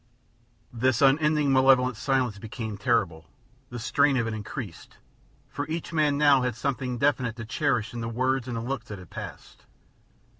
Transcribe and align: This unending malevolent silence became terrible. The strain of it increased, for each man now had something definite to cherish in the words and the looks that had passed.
This 0.73 0.99
unending 0.99 1.53
malevolent 1.53 1.95
silence 1.95 2.39
became 2.39 2.75
terrible. 2.75 3.27
The 3.69 3.77
strain 3.77 4.17
of 4.17 4.25
it 4.25 4.33
increased, 4.33 4.97
for 5.47 5.67
each 5.67 5.93
man 5.93 6.17
now 6.17 6.41
had 6.41 6.55
something 6.55 6.97
definite 6.97 7.35
to 7.35 7.45
cherish 7.45 7.93
in 7.93 8.01
the 8.01 8.09
words 8.09 8.47
and 8.47 8.57
the 8.57 8.61
looks 8.61 8.85
that 8.87 8.97
had 8.97 9.11
passed. 9.11 9.65